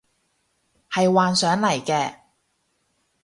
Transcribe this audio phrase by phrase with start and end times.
[0.89, 2.15] 係幻想嚟嘅